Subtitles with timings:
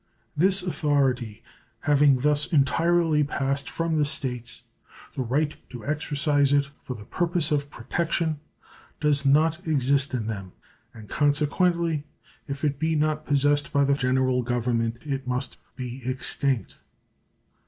[0.35, 1.43] This authority
[1.81, 4.63] having thus entirely passed from the States,
[5.13, 8.39] the right to exercise it for the purpose of protection
[8.99, 10.53] does not exist in them,
[10.91, 12.03] and consequently
[12.47, 16.79] if it be not possessed by the General Government it must be extinct.